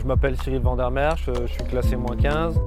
[0.00, 2.58] Je m'appelle Cyril Vandermeer, je, je suis classé moins 15.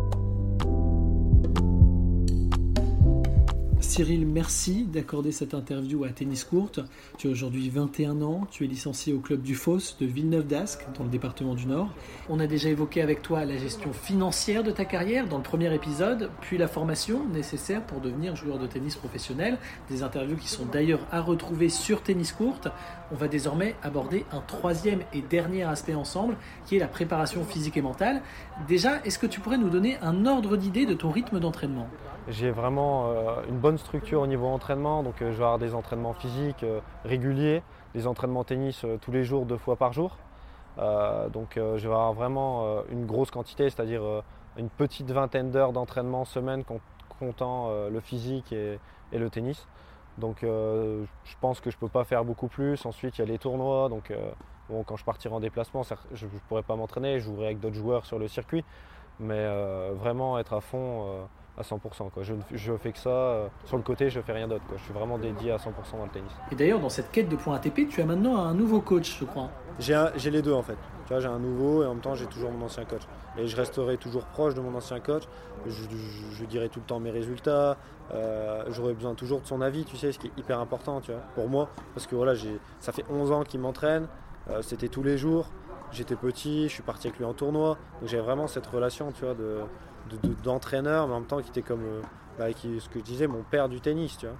[3.93, 6.79] Cyril, merci d'accorder cette interview à Tennis Courte.
[7.19, 10.87] Tu as aujourd'hui 21 ans, tu es licencié au club du Foss de Villeneuve d'Ascq,
[10.97, 11.89] dans le département du Nord.
[12.27, 15.71] On a déjà évoqué avec toi la gestion financière de ta carrière dans le premier
[15.75, 19.59] épisode, puis la formation nécessaire pour devenir joueur de tennis professionnel,
[19.91, 22.69] des interviews qui sont d'ailleurs à retrouver sur Tennis Courte.
[23.11, 26.35] On va désormais aborder un troisième et dernier aspect ensemble,
[26.65, 28.23] qui est la préparation physique et mentale.
[28.67, 31.87] Déjà, est-ce que tu pourrais nous donner un ordre d'idée de ton rythme d'entraînement?
[32.27, 35.75] J'ai vraiment euh, une bonne structure au niveau entraînement, donc euh, je vais avoir des
[35.75, 37.63] entraînements physiques euh, réguliers,
[37.95, 40.17] des entraînements tennis tous les jours, deux fois par jour.
[40.77, 44.01] donc je vais avoir vraiment une grosse quantité, c'est-à-dire
[44.57, 46.63] une petite vingtaine d'heures d'entraînement semaine
[47.19, 48.79] comptant le physique et,
[49.11, 49.67] le tennis.
[50.17, 52.83] Donc je pense que je ne peux pas faire beaucoup plus.
[52.87, 54.11] Ensuite il y a les tournois, donc
[54.87, 58.07] quand je partirai en déplacement, je ne pourrai pas m'entraîner, je jouerai avec d'autres joueurs
[58.07, 58.65] sur le circuit,
[59.19, 59.47] mais
[59.93, 62.09] vraiment être à fond à 100%.
[62.09, 62.23] Quoi.
[62.23, 63.09] Je, je fais que ça.
[63.09, 64.63] Euh, sur le côté, je fais rien d'autre.
[64.75, 66.31] Je suis vraiment dédié à 100% dans le tennis.
[66.51, 69.25] Et d'ailleurs, dans cette quête de points ATP, tu as maintenant un nouveau coach, je
[69.25, 69.49] crois.
[69.79, 70.77] J'ai les deux en fait.
[71.05, 73.01] Tu vois, j'ai un nouveau et en même temps, j'ai toujours mon ancien coach.
[73.37, 75.23] Et je resterai toujours proche de mon ancien coach.
[75.65, 77.77] Je, dirai tout le temps mes résultats.
[78.13, 81.11] Euh, J'aurai besoin toujours de son avis, tu sais, ce qui est hyper important, tu
[81.11, 81.69] vois, pour moi.
[81.93, 82.33] Parce que voilà,
[82.79, 84.07] ça fait 11 ans qu'il m'entraîne.
[84.49, 85.47] Euh, c'était tous les jours.
[85.91, 87.77] J'étais petit, je suis parti avec lui en tournoi.
[88.01, 89.59] Donc j'ai vraiment cette relation, tu vois, de,
[90.43, 92.01] d'entraîneur, mais en même temps qui était comme euh,
[92.37, 94.17] bah, ce que je disais, mon père du tennis.
[94.17, 94.35] Tu vois.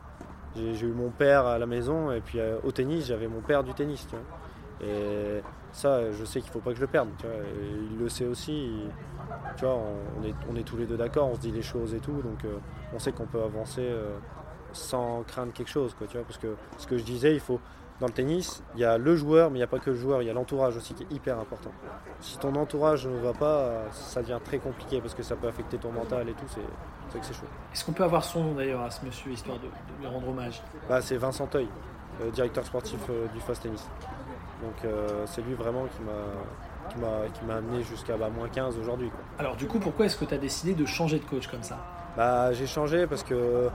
[0.56, 3.64] J'ai, eu mon père à la maison et puis euh, au tennis, j'avais mon père
[3.64, 4.08] du tennis.
[4.08, 4.88] Tu vois.
[4.88, 5.42] Et
[5.72, 7.10] ça, je sais qu'il faut pas que je le perde.
[7.92, 8.72] Il le sait aussi.
[9.64, 12.58] on est tous les deux d'accord, on se dit les choses et tout, donc euh,
[12.94, 13.90] on sait qu'on peut avancer
[14.74, 15.94] sans craindre quelque chose.
[15.94, 17.60] Quoi, tu vois, parce que ce que je disais, il faut,
[18.00, 19.96] dans le tennis, il y a le joueur, mais il n'y a pas que le
[19.96, 21.72] joueur, il y a l'entourage aussi qui est hyper important.
[22.20, 25.78] Si ton entourage ne va pas, ça devient très compliqué parce que ça peut affecter
[25.78, 27.46] ton mental et tout, c'est vrai que c'est chaud.
[27.72, 29.68] Est-ce qu'on peut avoir son nom d'ailleurs à ce monsieur, histoire de,
[30.00, 30.62] lui rendre hommage?
[30.90, 31.68] Bah, C'est Vincent Teuil,
[32.34, 33.88] directeur sportif euh, du Fast Tennis.
[34.62, 39.10] Donc euh, c'est lui vraiment qui m'a qui m'a amené jusqu'à bah, moins 15 aujourd'hui.
[39.40, 41.78] Alors du coup, pourquoi est-ce que tu as décidé de changer de coach comme ça?
[42.18, 43.70] Bah, J'ai changé parce que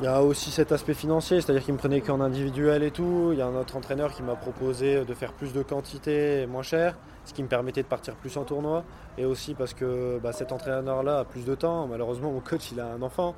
[0.00, 3.30] il y a aussi cet aspect financier, c'est-à-dire qu'il me prenait qu'en individuel et tout.
[3.32, 6.46] Il y a un autre entraîneur qui m'a proposé de faire plus de quantité et
[6.46, 6.96] moins cher,
[7.26, 8.82] ce qui me permettait de partir plus en tournoi.
[9.18, 11.86] Et aussi parce que bah, cet entraîneur-là a plus de temps.
[11.86, 13.34] Malheureusement, mon coach, il a un enfant.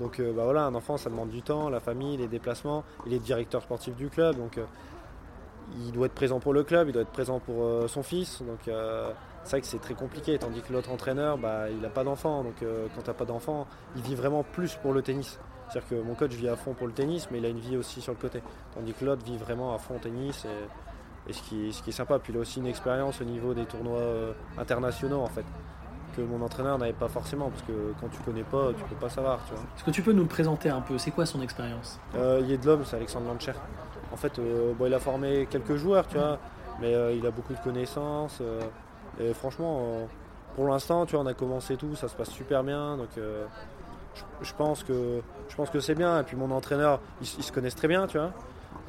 [0.00, 2.82] Donc euh, bah, voilà, un enfant, ça demande du temps, la famille, les déplacements.
[3.06, 4.64] Il est directeur sportif du club, donc euh,
[5.84, 8.40] il doit être présent pour le club, il doit être présent pour euh, son fils.
[8.40, 8.60] Donc
[9.44, 12.42] c'est vrai que c'est très compliqué, tandis que l'autre entraîneur, bah, il n'a pas d'enfant.
[12.42, 13.66] Donc quand tu n'as pas d'enfant,
[13.96, 15.38] il vit vraiment plus pour le tennis.
[15.68, 17.76] C'est-à-dire que mon coach vit à fond pour le tennis, mais il a une vie
[17.76, 18.42] aussi sur le côté.
[18.74, 20.44] Tandis que l'autre vit vraiment à fond au tennis.
[20.44, 22.18] Et, ce, qui, ce, qui, est sympa.
[22.20, 25.44] Puis il a aussi une expérience au niveau des tournois euh, internationaux en fait.
[26.16, 29.10] Que mon entraîneur n'avait pas forcément, parce que quand tu connais pas, tu peux pas
[29.10, 29.40] savoir.
[29.76, 30.96] Est-ce que tu peux nous le présenter un peu?
[30.96, 32.00] C'est quoi son expérience?
[32.14, 33.52] Euh, Il est de l'homme, c'est Alexandre Lancher.
[34.12, 36.38] En fait, euh, il a formé quelques joueurs, tu vois,
[36.80, 38.40] mais il a beaucoup de connaissances.
[39.20, 40.08] et franchement,
[40.54, 42.96] pour l'instant, tu vois, on a commencé tout, ça se passe super bien.
[42.96, 43.10] Donc
[44.42, 46.20] je, pense que je pense que c'est bien.
[46.20, 48.32] Et puis mon entraîneur, ils, se connaissent très bien, tu vois.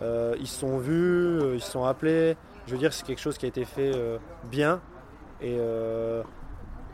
[0.02, 2.36] Euh, ils se sont vus, euh, ils se sont appelés.
[2.66, 4.18] Je veux dire, c'est quelque chose qui a été fait euh,
[4.52, 4.82] bien
[5.42, 5.58] et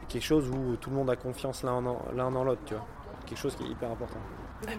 [0.09, 2.85] quelque chose où tout le monde a confiance l'un dans l'autre, tu vois.
[3.25, 4.19] Quelque chose qui est hyper important.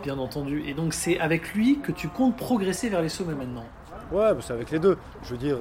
[0.03, 0.63] Bien entendu.
[0.67, 3.65] Et donc c'est avec lui que tu comptes progresser vers les sommets maintenant?
[4.13, 4.99] Ouais, c'est avec les deux.
[5.23, 5.57] Je veux dire,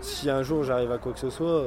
[0.00, 1.64] si un jour j'arrive à quoi que ce soit,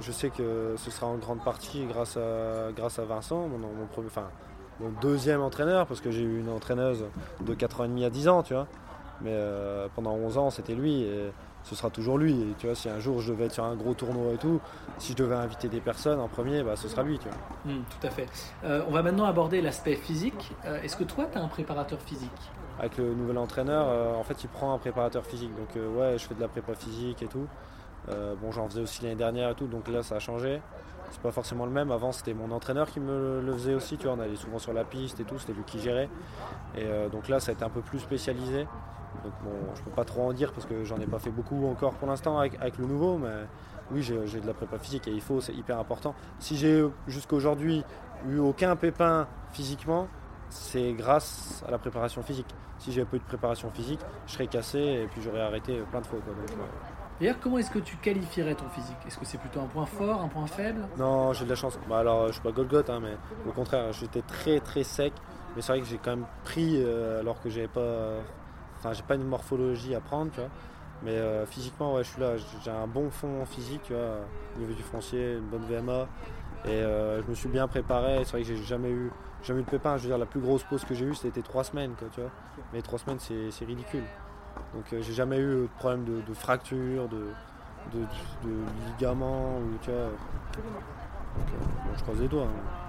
[0.00, 3.86] je sais que ce sera en grande partie grâce à, grâce à Vincent, mon, mon
[3.86, 4.28] premier, enfin,
[4.80, 7.04] mon deuxième entraîneur, parce que j'ai eu une entraîneuse
[7.40, 8.66] de 4 ans et demi à 10 ans, tu vois.
[9.22, 11.32] Mais euh, pendant 11 ans, c'était lui et
[11.64, 12.32] ce sera toujours lui.
[12.32, 14.60] Et tu vois, si un jour je devais être sur un gros tournoi et tout,
[14.98, 17.72] si je devais inviter des personnes en premier, bah, ce sera lui, tu vois.
[17.72, 18.26] Hmm, tout à fait.
[18.64, 20.52] Euh, on va maintenant aborder l'aspect physique.
[20.66, 22.30] Euh, est-ce que toi, tu as un préparateur physique?
[22.78, 25.50] Avec le nouvel entraîneur, en fait, il prend un préparateur physique.
[25.56, 27.46] Donc, ouais, je fais de la prépa physique et tout.
[28.06, 30.60] bon, j'en faisais aussi l'année dernière et tout, donc là, ça a changé
[31.10, 31.90] c'est pas forcément le même.
[31.90, 33.96] Avant, c'était mon entraîneur qui me le faisait aussi.
[33.96, 36.08] Tu vois, on allait souvent sur la piste et tout, c'était lui qui gérait.
[36.76, 38.66] Et euh, donc là, ça a été un peu plus spécialisé.
[39.24, 41.66] Donc bon, je peux pas trop en dire parce que j'en ai pas fait beaucoup
[41.66, 43.46] encore pour l'instant avec, le nouveau, mais
[43.90, 46.14] oui, j'ai de la prépa physique et il faut, c'est hyper important.
[46.38, 47.82] Si j'ai jusqu'à aujourd'hui
[48.28, 50.08] eu aucun pépin physiquement,
[50.50, 52.54] c'est grâce à la préparation physique.
[52.78, 56.00] Si j'avais pas eu de préparation physique, je serais cassé et puis j'aurais arrêté plein
[56.00, 56.18] de fois.
[56.18, 56.56] Euh,
[57.18, 58.96] D'ailleurs, comment est-ce que tu qualifierais ton physique?
[59.06, 60.86] Est-ce que c'est plutôt un point fort, un point faible?
[60.98, 61.78] Non, j'ai de la chance.
[61.88, 63.16] Bah alors, je suis pas Golgoth, hein, mais
[63.48, 65.12] au contraire, j'étais très très sec.
[65.54, 68.18] Mais c'est vrai que j'ai quand même pris, euh, alors que j'avais pas,
[68.76, 70.50] enfin, j'ai pas une morphologie à prendre, tu vois.
[71.02, 72.36] Mais physiquement, ouais, je suis là.
[72.62, 74.18] J'ai un bon fond physique, tu vois,
[74.56, 76.06] au niveau du foncier, une bonne VMA.
[76.66, 78.24] Et je me suis bien préparé.
[78.24, 79.10] C'est vrai que j'ai jamais eu,
[79.42, 79.96] jamais eu de pépin.
[79.96, 82.20] Je veux dire, la plus grosse pause que j'ai eue, c'était trois semaines, quoi, tu
[82.20, 82.30] vois.
[82.72, 84.04] Mais trois semaines, c'est ridicule.
[84.76, 87.30] Donc j'ai jamais eu de problème de, de fracture, de,
[87.92, 88.06] de,
[88.86, 89.58] ligaments.
[89.58, 90.10] Ou, tu vois.
[91.96, 92.44] je croise les doigts.
[92.44, 92.86] Hein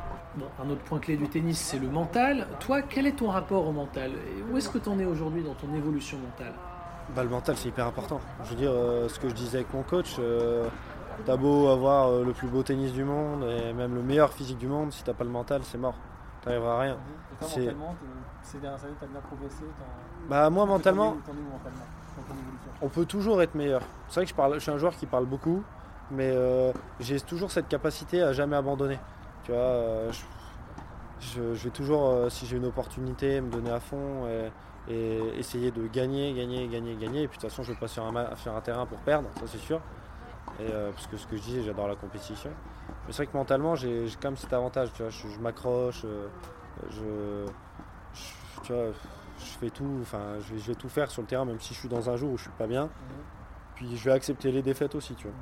[0.59, 2.47] un autre point clé du tennis, c'est le mental.
[2.59, 4.11] Toi, quel est ton rapport au mental?
[4.51, 6.53] Où est-ce que tu en es aujourd'hui dans ton évolution mentale?
[7.15, 8.19] Bah, Le mental, c'est hyper important.
[8.43, 10.67] Je veux dire, euh, ce que je disais avec mon coach, euh,
[11.25, 14.57] t'as beau avoir euh, le plus beau tennis du monde et même le meilleur physique
[14.57, 15.95] du monde, si t'as pas le mental, c'est mort.
[16.47, 16.97] T'arriveras à rien.
[17.41, 17.59] c'est...
[17.59, 17.95] mentalement,
[18.41, 19.63] ces dernières années, t'as bien progressé
[20.29, 21.17] Bah, moi, mentalement,
[22.81, 23.81] on peut toujours être meilleur.
[24.07, 25.63] C'est vrai que je, parle, je suis un joueur qui parle beaucoup,
[26.11, 26.33] mais
[26.99, 28.99] j'ai toujours cette capacité à jamais abandonner.
[29.43, 30.11] Tu vois, euh,
[31.19, 34.51] je, vais toujours, euh, si j'ai une opportunité, me donner à fond et,
[35.37, 37.21] essayer de gagner, gagner, gagner, gagner.
[37.23, 38.97] Et puis de toute façon, je ne vais pas sur un, sur un terrain pour
[38.99, 39.81] perdre, ça c'est sûr.
[40.59, 42.49] Et, euh, parce que ce que je disais, j'adore la compétition.
[43.05, 44.91] Mais c'est vrai que mentalement, j'ai quand même cet avantage.
[44.93, 46.05] Tu vois, je, m'accroche,
[46.89, 47.45] je,
[48.63, 48.91] tu vois,
[49.39, 51.73] je fais tout, enfin, je vais, je vais, tout faire sur le terrain, même si
[51.73, 52.89] je suis dans un jour où je suis pas bien.
[53.75, 55.37] Puis je vais accepter les défaites aussi, tu vois.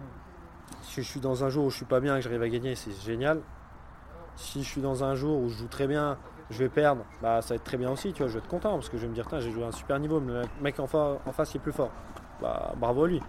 [0.81, 2.49] Si je suis dans un jour où je suis pas bien et que j'arrive à
[2.49, 3.41] gagner, c'est génial
[4.35, 6.17] si je suis dans un jour où je joue très bien,
[6.49, 8.47] je vais perdre, bah ça va être très bien aussi, tu vois, je vais être
[8.47, 10.87] content parce que je vais me dire, j'ai joué un super niveau, le mec en,
[10.87, 11.91] face il est plus fort.
[12.41, 13.21] Bah bravo à lui.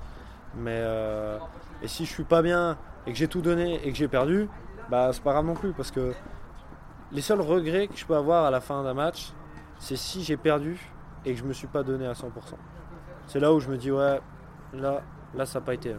[0.57, 1.39] Mais euh,
[1.83, 4.49] et si je suis pas bien et que j'ai tout donné et que j'ai perdu,
[4.91, 6.13] bah c'est pas grave non plus parce que
[7.13, 9.33] les seuls regrets que je peux avoir à la fin d'un match,
[9.79, 10.81] c'est si j'ai perdu
[11.25, 12.31] et que je me suis pas donné à 100%.
[13.27, 14.21] C'est là où je me dis ouais,
[14.73, 15.03] là,
[15.35, 15.95] là ça n'a pas été.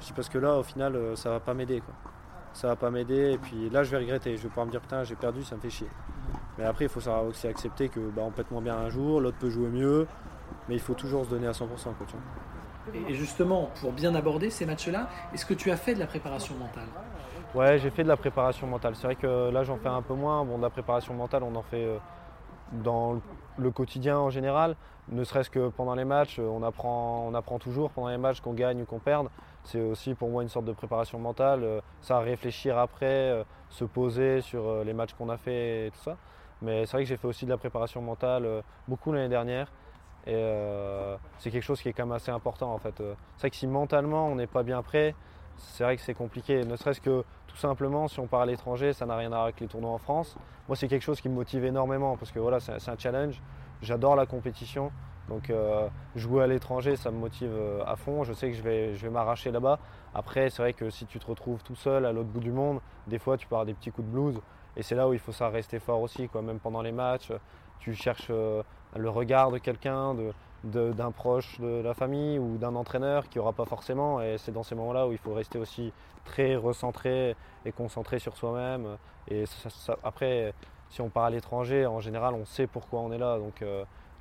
[0.00, 1.94] C'est parce que là au final euh, ça va pas m'aider quoi
[2.52, 3.32] ça va pas m'aider.
[3.32, 4.36] Et puis là, je vais regretter.
[4.36, 5.88] Je vais pouvoir me dire, putain, j'ai perdu, ça me fait chier.
[6.58, 9.20] Mais après, il faut savoir aussi accepter que bah, on être moins bien un jour,
[9.20, 10.06] l'autre peut jouer mieux,
[10.68, 11.66] mais il faut toujours se donner à 100%.
[11.66, 12.06] Quoi,
[13.08, 16.54] Et justement, pour bien aborder ces matchs-là, est-ce que tu as fait de la préparation
[16.54, 16.88] mentale?
[17.54, 18.94] Ouais, j'ai fait de la préparation mentale.
[18.96, 20.44] C'est vrai que là, j'en fais un peu moins.
[20.44, 21.98] Bon, de la préparation mentale, on en fait euh,
[22.72, 23.20] dans
[23.58, 24.76] le quotidien en général.
[25.08, 28.54] Ne serait-ce que pendant les matchs, on apprend, on apprend toujours pendant les matchs qu'on
[28.54, 29.28] gagne ou qu'on perde
[29.64, 33.84] c'est aussi pour moi une sorte de préparation mentale, euh, ça réfléchir après, euh, se
[33.84, 36.16] poser sur euh, les matchs qu'on a fait et tout ça.
[36.60, 38.46] Mais c'est vrai que j'ai fait aussi de la préparation mentale
[38.86, 39.72] beaucoup l'année dernière.
[40.26, 42.94] Et c'est quelque chose qui est quand même assez important en fait.
[42.96, 45.14] C'est vrai que si mentalement on n'est pas bien prêt,
[45.56, 46.64] c'est vrai que c'est compliqué.
[46.64, 49.42] Ne serait-ce que tout simplement si on part à l'étranger, ça n'a rien à voir
[49.44, 50.36] avec les tournois en France.
[50.68, 53.42] Moi c'est quelque chose qui me motive énormément parce que voilà, c'est un challenge.
[53.82, 54.92] J'adore la compétition.
[55.28, 58.24] Donc euh, jouer à l'étranger, ça me motive euh, à fond.
[58.24, 59.78] Je sais que je vais, je m'arracher là-bas.
[60.14, 62.80] Après, c'est vrai que si tu te retrouves tout seul à l'autre bout du monde,
[63.06, 64.40] des fois tu avoir des petits coups de blues.
[64.76, 66.28] Et c'est là où il faut ça rester fort aussi.
[66.28, 66.42] Quoi.
[66.42, 67.30] Même pendant les matchs,
[67.78, 68.62] tu cherches euh,
[68.96, 70.14] le regard de quelqu'un,
[70.64, 74.20] d'un proche de la famille ou d'un entraîneur qui aura pas forcément.
[74.20, 75.92] Et c'est dans ces moments-là où il faut rester aussi
[76.24, 78.96] très recentré et concentré sur soi-même.
[79.28, 79.44] Et
[80.04, 80.54] après,
[80.88, 83.38] si on part à l'étranger, en général, on sait pourquoi on est là.
[83.38, 83.64] Donc,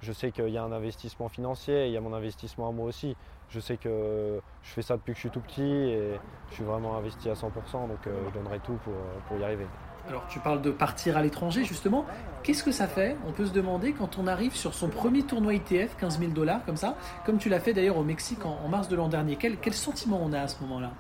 [0.02, 2.88] je sais qu'il y a un investissement financier, il y a mon investissement à moi
[2.88, 3.16] aussi.
[3.50, 6.20] Je sais que je fais ça depuis que je suis tout petit et
[6.50, 8.94] je suis vraiment investi à 100%, donc euh, je donnerai tout pour,
[9.28, 9.68] pour y arriver.
[10.08, 12.06] Alors tu parles de partir à l'étranger justement.
[12.44, 13.16] Qu'est-ce que ça fait?
[13.28, 16.66] On peut se demander quand on arrive sur son premier tournoi ITF, 15 000 dollars
[16.66, 16.96] comme ça,
[17.26, 19.36] comme tu l'as fait d'ailleurs au Mexique en, mars de l'an dernier.
[19.36, 20.92] Quel, sentiment on a à ce moment-là?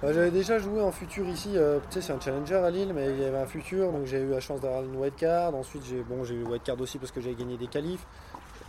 [0.00, 2.92] Bah, J'avais déjà joué en futur ici, euh, tu sais c'est un challenger à Lille,
[2.94, 5.54] mais il y avait un futur, donc j'ai eu la chance d'avoir une white card.
[5.54, 8.06] Ensuite j'ai bon, eu une white card aussi parce que j'avais gagné des qualifs.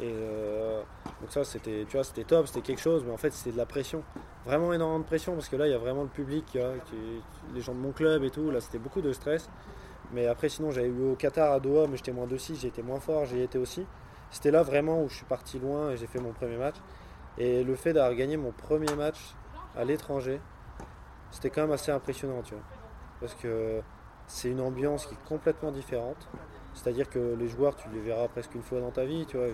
[0.01, 0.81] Et euh,
[1.19, 3.57] donc ça c'était tu vois c'était top, c'était quelque chose, mais en fait c'était de
[3.57, 4.03] la pression.
[4.45, 6.57] Vraiment énormément de pression parce que là il y a vraiment le public,
[7.53, 9.49] les gens de mon club et tout, là c'était beaucoup de stress.
[10.13, 12.69] Mais après sinon j'avais eu au Qatar à Doha mais j'étais moins de 6, j'ai
[12.69, 13.85] été moins fort, j'y étais aussi.
[14.31, 16.75] C'était là vraiment où je suis parti loin et j'ai fait mon premier match.
[17.37, 19.33] Et le fait d'avoir gagné mon premier match
[19.75, 20.39] à l'étranger,
[21.31, 22.63] c'était quand même assez impressionnant, tu vois.
[23.19, 23.81] Parce que
[24.27, 26.27] c'est une ambiance qui est complètement différente.
[26.73, 29.47] C'est-à-dire que les joueurs, tu les verras presque une fois dans ta vie, tu vois,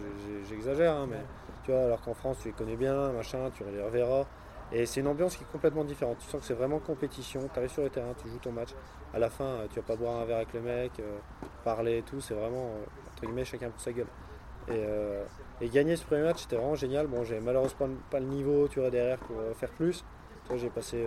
[0.48, 1.22] j'exagère, hein, mais
[1.64, 4.26] tu vois, alors qu'en France, tu les connais bien, machin, tu les reverras.
[4.72, 6.18] Et c'est une ambiance qui est complètement différente.
[6.20, 8.70] Tu sens que c'est vraiment compétition, tu arrives sur le terrain, tu joues ton match.
[9.14, 11.18] À la fin, tu vas pas boire un verre avec le mec, euh,
[11.64, 14.08] parler et tout, c'est vraiment, euh, entre guillemets, chacun pour sa gueule.
[14.70, 15.24] Euh,
[15.62, 17.08] et, gagner ce premier match, c'était vraiment génial.
[17.08, 20.04] Bon, j'ai malheureusement pas le niveau, tu vois, derrière pour faire plus.
[20.56, 21.06] j'ai passé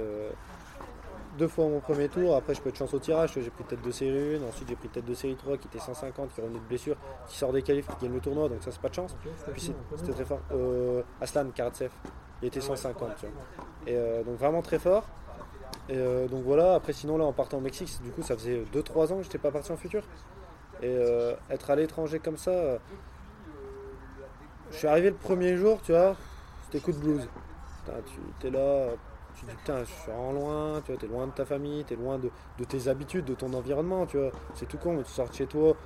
[1.38, 2.36] deux fois mon premier tour.
[2.36, 3.32] Après, je peux être chance au tirage.
[3.34, 4.46] J'ai pris tête de série 1.
[4.46, 7.38] Ensuite, j'ai pris tête de série 3 qui était 150, qui revenait de blessure, qui
[7.38, 8.48] sort des qualifs, qui gagne le tournoi.
[8.48, 9.16] Donc, ça, c'est pas de chance.
[9.52, 10.40] Puis, c'était très fort.
[10.52, 11.90] Euh, Aslan Karatsev,
[12.42, 13.08] il était 150.
[13.86, 15.04] Et euh, donc, vraiment très fort.
[15.88, 16.74] Et euh, donc, voilà.
[16.74, 19.38] Après, sinon, là, en partant au Mexique, du coup, ça faisait 2-3 ans que j'étais
[19.38, 20.02] pas parti en futur.
[20.82, 20.96] Et
[21.50, 22.78] être à l'étranger comme ça,
[24.70, 26.14] je suis arrivé le premier jour, tu vois,
[26.64, 27.28] c'était coup de blues.
[28.38, 28.90] tu es là,
[29.38, 31.94] tu dis putain, je suis en loin, tu vois, es loin de ta famille, tu
[31.94, 32.30] es loin de,
[32.64, 34.32] tes habitudes, de ton environnement, tu vois.
[34.54, 35.76] C'est tout con, tu sors de chez toi,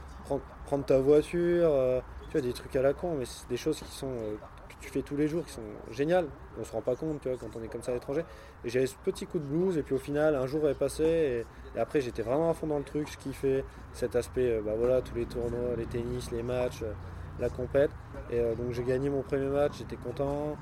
[0.65, 3.79] prendre, ta voiture, euh, tu vois, des trucs à la con, mais c'est des choses
[3.79, 4.37] qui sont euh,
[4.69, 6.27] que tu fais tous les jours, qui sont géniales.
[6.59, 8.25] On se rend pas compte, tu vois, quand on est comme ça à l'étranger.
[8.65, 11.45] Et j'avais ce petit coup de blues, et puis au final, un jour est passé,
[11.75, 14.73] et, après j'étais vraiment à fond dans le truc, qui fait cet aspect, euh, bah
[14.79, 16.85] voilà, tous les tournois, les tennis, les matchs,
[17.39, 17.91] la compète.
[18.31, 20.57] Et donc j'ai gagné mon premier match, j'étais content.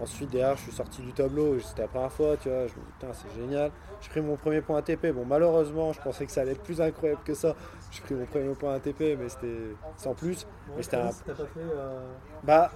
[0.00, 2.80] Ensuite, derrière, je suis sorti du tableau, c'était la première fois, tu vois, je me
[2.80, 3.70] dis, putain, c'est génial.
[4.00, 5.08] J'ai pris mon premier point ATP.
[5.08, 7.54] Bon, malheureusement, je pensais que ça allait être plus incroyable que ça.
[7.90, 10.46] J'ai pris mon premier point ATP, mais c'était sans plus.
[10.74, 11.10] mais c'était un.
[11.10, 11.60] T'as pas fait.
[11.60, 12.70] Euh, bah,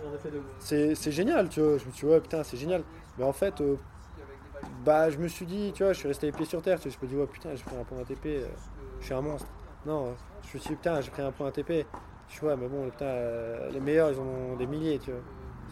[0.58, 1.78] c'est génial, tu vois.
[1.78, 2.82] Je me suis dit, ouais, putain, c'est génial.
[3.16, 3.76] Mais en fait, euh,
[4.84, 6.78] bah, je me suis dit, tu vois, je suis resté les pieds sur terre.
[6.78, 8.46] Tu vois, je me dis, ouais, putain, j'ai pris un point ATP, euh,
[9.00, 9.48] je suis un monstre.
[9.86, 11.86] Non, je me suis dit, putain, j'ai pris un point ATP.
[12.28, 13.14] Je vois, mais bon, putain,
[13.72, 15.20] les meilleurs, ils en ont des milliers, tu vois.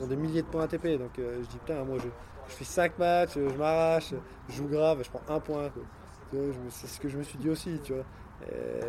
[0.08, 0.98] Des milliers de points ATP.
[0.98, 4.14] Donc euh, je dis putain, moi je, fais 5 matchs, je m'arrache,
[4.48, 5.70] je joue grave, je prends un point.
[6.70, 8.04] C'est ce que je me suis dit aussi, tu vois.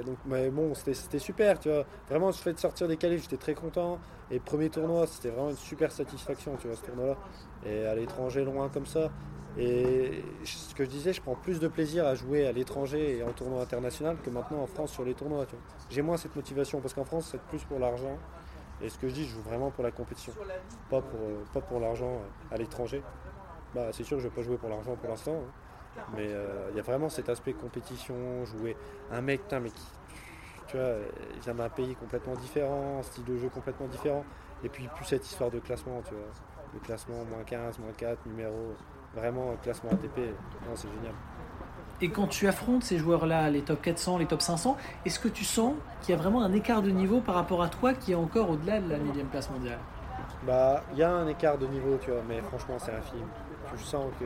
[0.06, 1.84] donc, mais bon, c'était super, tu vois.
[2.10, 4.00] Vraiment, le fait de sortir des qualifs, j'étais très content.
[4.32, 7.18] Et premier tournoi, c'était vraiment une super satisfaction, tu vois, ce tournoi-là.
[7.66, 9.12] Et à l'étranger, loin comme ça.
[9.58, 13.24] Et ce que je disais, je prends plus de plaisir à jouer à l'étranger et
[13.24, 15.46] en tournoi international que maintenant en France sur les tournois.
[15.90, 18.18] J'ai moins cette motivation parce qu'en France, c'est plus pour l'argent.
[18.82, 20.34] Et ce que je dis, je joue vraiment pour la compétition,
[20.90, 23.02] pas pour, euh, pas pour l'argent euh, à l'étranger.
[23.74, 25.42] Bah, c'est sûr que je ne vais pas jouer pour l'argent pour l'instant,
[25.98, 26.02] hein.
[26.16, 28.76] mais euh, il y a vraiment cet aspect compétition, jouer
[29.12, 29.88] un mec, qui,
[30.68, 30.96] tu vois,
[31.36, 34.26] il vient d'un pays complètement différent, style de jeu complètement différent,
[34.64, 36.28] et puis plus cette histoire de classement, tu vois,
[36.74, 38.76] le classement moins 15, moins 4, numéro,
[39.16, 40.18] vraiment classement ATP,
[40.68, 41.14] non, c'est génial.
[42.04, 45.46] Et quand tu affrontes ces joueurs-là, les top 400, les top 500, est-ce que tu
[45.46, 48.16] sens qu'il y a vraiment un écart de niveau par rapport à toi qui est
[48.16, 49.80] encore au-delà de la millième place mondiale?
[50.46, 53.26] Bah, il y a un écart de niveau, tu vois, mais franchement, c'est un film.
[53.78, 54.26] Tu sens que.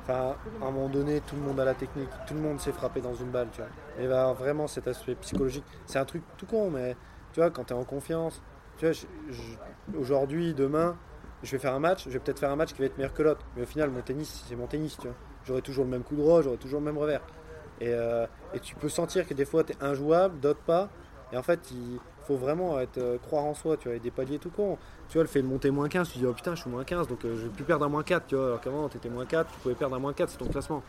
[0.00, 2.72] Enfin, à un moment donné, tout le monde a la technique, tout le monde s'est
[2.72, 3.70] frappé dans une balle, tu vois.
[4.02, 6.96] Et bah, vraiment, cet aspect psychologique, c'est un truc tout con, mais
[7.34, 8.40] tu vois, quand tu es en confiance,
[8.78, 8.94] tu vois,
[10.00, 10.96] aujourd'hui, demain,
[11.42, 13.12] je vais faire un match, je vais peut-être faire un match qui va être meilleur
[13.12, 15.90] que l'autre, mais au final, mon tennis, c'est mon tennis, tu vois j'aurai toujours le
[15.90, 17.22] même coup droit, j'aurai toujours le même revers.
[17.80, 20.88] Et, euh, et, tu peux sentir que des fois tu es injouable, d'autres pas.
[21.32, 24.10] Et en fait, il faut vraiment être, euh, croire en soi, tu vois, et des
[24.10, 24.78] paliers tout con.
[25.08, 26.84] Tu vois, le fait de monter moins 15, tu dis, oh putain, je suis moins
[26.84, 28.46] 15, donc euh, je vais plus perdre un moins 4, tu vois.
[28.46, 30.82] Alors qu'avant, tu étais moins 4, tu pouvais perdre un moins 4, c'est ton classement.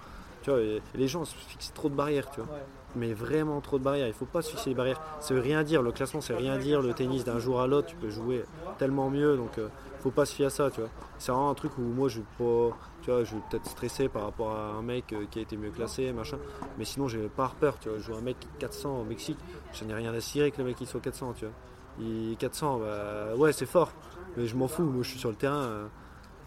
[0.48, 2.50] Les gens se fixent trop de barrières, tu vois.
[2.96, 4.08] Mais vraiment trop de barrières.
[4.08, 5.00] Il faut pas se fixer les barrières.
[5.19, 5.81] Ça veut rien dire.
[5.81, 6.81] Le classement, c'est rien dire.
[6.81, 8.43] Le tennis, d'un jour à l'autre, tu peux jouer
[8.79, 9.38] tellement mieux.
[9.38, 9.60] Donc,
[10.00, 10.89] faut pas se fier à ça, tu vois.
[11.19, 14.24] C'est vraiment un truc où moi, je pas tu vois, je vais peut-être stresser par
[14.24, 16.38] rapport à un mec euh, qui a été mieux classé, machin.
[16.77, 17.98] Mais sinon, j'ai pas peur, tu vois.
[17.98, 19.38] Je joue un mec 400 au Mexique,
[19.74, 21.53] je n'ai rien à cirer que le mec il soit 400, tu vois.
[22.00, 23.91] Il 400, bah, ouais, c'est fort,
[24.36, 24.84] mais je m'en fous.
[24.84, 25.88] Moi, je suis sur le terrain, euh,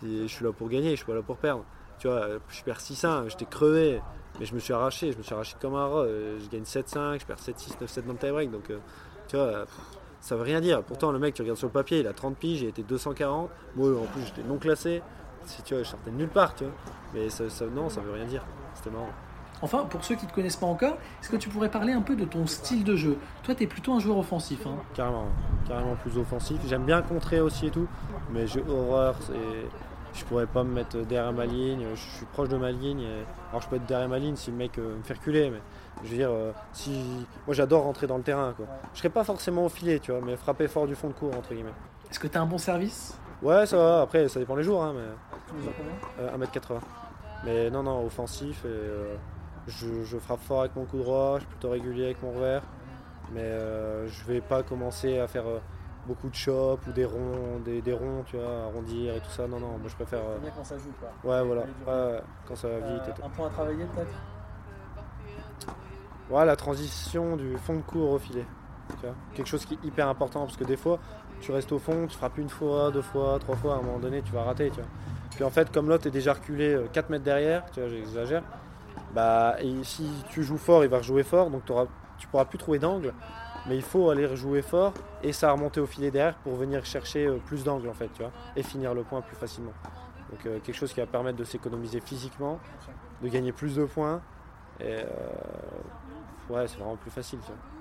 [0.04, 1.64] et je suis là pour gagner, je suis pas là pour perdre.
[2.02, 4.02] Tu vois, je perds 6-1, j'étais crevé,
[4.40, 6.00] mais je me suis arraché, je me suis arraché comme un rat.
[6.00, 8.72] Euh, je gagne 7-5, je perds 7-6, 9-7 dans le tie-break, donc
[9.28, 9.66] tu vois.
[10.20, 10.82] ça veut rien dire.
[10.82, 13.50] Pourtant, le mec, tu regardes sur le papier, il a 30 piges, j'ai été 240.
[13.76, 15.00] Moi, en plus, j'étais non classé
[15.46, 16.72] si tu vois, je sortais de nulle part, tu vois.
[17.14, 18.44] Mais ça, non, ça veut rien dire.
[18.74, 19.10] C'était marrant.
[19.60, 22.02] Enfin, pour ceux qui ne te connaissent pas encore, est-ce que tu pourrais parler un
[22.02, 23.16] peu de ton style de jeu?
[23.44, 24.66] Toi, tu es plutôt un joueur offensif.
[24.66, 25.26] Hein carrément,
[25.68, 26.60] carrément plus offensif.
[26.66, 27.86] J'aime bien contrer aussi et tout,
[28.32, 29.14] mais j'ai horreur.
[30.14, 31.86] Je pourrais pas me mettre derrière ma ligne.
[31.94, 33.06] Je suis proche de ma ligne.
[33.50, 35.60] Alors, je peux être derrière ma ligne si le mec euh, me fait reculer, mais
[36.04, 38.52] je veux dire, euh, si moi j'adore rentrer dans le terrain.
[38.56, 38.66] Quoi.
[38.92, 41.34] Je serais pas forcément au filet, tu vois, mais frapper fort du fond de cours
[41.36, 41.74] entre guillemets.
[42.10, 43.18] Est-ce que tu as un bon service?
[43.42, 44.00] Ouais, ça va.
[44.02, 44.82] Après, ça dépend les jours.
[44.82, 46.24] Hein, mais...
[46.24, 46.72] 1m80.
[46.72, 46.78] Euh,
[47.44, 48.64] mais non, non, offensif.
[48.64, 49.14] Et, euh,
[49.66, 51.36] je, frappe fort avec mon coup droit.
[51.36, 52.62] Je suis plutôt régulier avec mon revers.
[53.32, 53.50] Mais
[54.08, 55.44] je vais pas commencer à faire
[56.06, 59.46] beaucoup de chops ou des ronds, des, ronds, tu vois, arrondir et tout ça.
[59.46, 60.20] Non, non, moi je préfère.
[60.40, 61.10] bien quand ça joue, quoi.
[61.30, 61.64] Ouais, voilà.
[62.46, 63.14] quand ça va vite.
[63.24, 64.14] un point à travailler, peut-être?
[66.30, 68.46] Ouais, la transition du fond de cours au filet.
[69.34, 70.98] Quelque chose qui est hyper important parce que des fois,
[71.40, 73.98] tu restes au fond, tu frappes une fois, deux fois, trois fois, à un moment
[73.98, 74.70] donné, tu vas rater.
[74.70, 74.88] Tu vois.
[75.34, 78.42] Puis en fait, comme l'autre est déjà reculé 4 euh, mètres derrière, tu vois, j'exagère,
[79.14, 81.62] bah, et si tu joues fort, il va rejouer fort, donc
[82.18, 83.12] tu pourras plus trouver d'angle,
[83.66, 84.92] mais il faut aller rejouer fort
[85.22, 88.08] et ça a remonté au filet derrière pour venir chercher euh, plus d'angle en fait,
[88.12, 89.72] tu vois, et finir le point plus facilement.
[90.30, 92.58] Donc euh, quelque chose qui va permettre de s'économiser physiquement,
[93.22, 94.20] de gagner plus de points,
[94.80, 95.04] et
[96.50, 97.38] ouais, c'est vraiment plus facile.
[97.40, 97.71] Tu vois.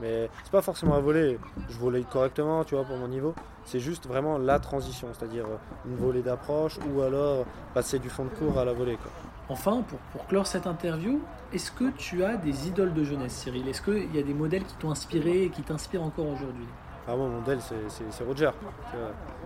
[0.00, 1.38] Mais c'est pas forcément à voler.
[1.68, 3.34] Je volais correctement, tu vois, pour mon niveau.
[3.64, 8.24] C'est juste vraiment la transition, c'est-à-dire euh, une volée d'approche ou alors passer du fond
[8.24, 8.96] de cours à la volée.
[8.96, 9.10] Quoi.
[9.48, 11.20] Enfin, pour, pour clore cette interview,
[11.52, 13.66] est-ce que tu as des idoles de jeunesse, Cyril?
[13.68, 16.66] Est-ce qu'il y a des modèles qui t'ont inspiré et qui t'inspirent encore aujourd'hui?
[17.06, 18.50] Ah moi, mon modèle, c'est Roger.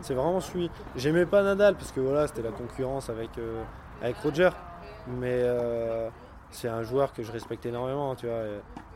[0.01, 0.69] C'est vraiment celui.
[0.97, 3.31] J'aimais pas Nadal parce que voilà, c'était la concurrence avec,
[4.03, 4.51] avec Roger.
[5.07, 5.45] Mais
[6.53, 8.15] c'est un joueur que je respecte énormément.
[8.15, 8.43] Tu vois.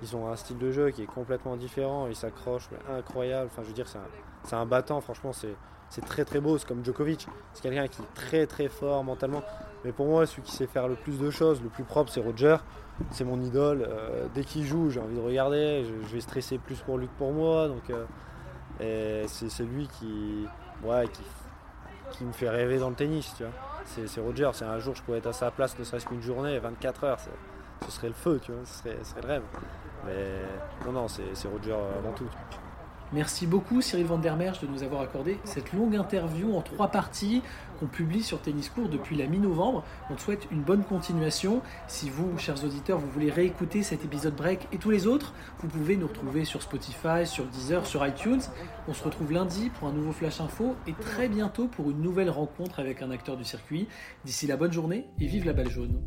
[0.02, 2.06] Ils ont un style de jeu qui est complètement différent.
[2.06, 3.48] Ils s'accrochent, incroyable.
[3.50, 5.00] Enfin, je veux dire, c'est un, un, battant.
[5.00, 6.58] Franchement, c'est très très beau.
[6.58, 7.26] C'est comme Djokovic.
[7.54, 9.42] C'est quelqu'un qui est très très fort mentalement.
[9.84, 12.20] Mais pour moi, celui qui sait faire le plus de choses, le plus propre, c'est
[12.20, 12.56] Roger.
[13.10, 13.86] C'est mon idole.
[13.88, 15.84] Euh, dès qu'il joue, j'ai envie de regarder.
[15.84, 17.68] Je, vais stresser plus pour lui que pour moi.
[17.68, 17.90] Donc,
[18.80, 20.46] euh, c'est lui qui,
[20.84, 21.22] ouais, qui,
[22.10, 23.32] qui, me fait rêver dans le tennis.
[23.36, 23.52] Tu vois
[23.84, 24.50] c'est Roger.
[24.52, 27.18] C'est un jour, je pourrais être à sa place, ne serait-ce qu'une journée, 24 heures.
[27.84, 28.64] Ce serait le feu, tu vois.
[28.64, 29.42] Ce serait, le rêve.
[30.04, 30.42] Mais
[30.84, 32.28] non, non, c'est Roger avant tout.
[33.12, 36.88] Merci beaucoup Cyril Van der Merch de nous avoir accordé cette longue interview en trois
[36.88, 37.40] parties
[37.78, 39.84] qu'on publie sur Tennis Court depuis la mi-novembre.
[40.10, 41.62] On te souhaite une bonne continuation.
[41.86, 45.68] Si vous, chers auditeurs, vous voulez réécouter cet épisode break et tous les autres, vous
[45.68, 48.42] pouvez nous retrouver sur Spotify, sur Deezer, sur iTunes.
[48.88, 52.30] On se retrouve lundi pour un nouveau Flash Info et très bientôt pour une nouvelle
[52.30, 53.86] rencontre avec un acteur du circuit.
[54.24, 56.02] D'ici la bonne journée et vive la balle jaune.